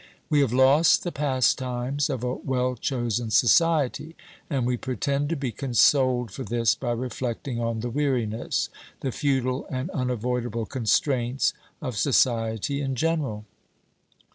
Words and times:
We 0.31 0.39
have 0.39 0.51
lost 0.51 1.03
the 1.03 1.11
pastimes 1.11 2.09
of 2.09 2.23
a 2.23 2.33
well 2.33 2.75
chosen 2.75 3.29
society, 3.29 4.15
and 4.49 4.65
we 4.65 4.75
pretend 4.75 5.29
to 5.29 5.35
be 5.35 5.51
consoled 5.51 6.31
for 6.31 6.43
this 6.43 6.73
by 6.73 6.93
reflecting 6.93 7.59
on 7.61 7.81
the 7.81 7.89
weariness, 7.91 8.69
the 9.01 9.11
futile 9.11 9.67
and 9.69 9.91
unavoidable 9.91 10.65
constraints 10.65 11.53
of 11.83 11.95
society 11.97 12.81
in 12.81 12.95
general. 12.95 13.45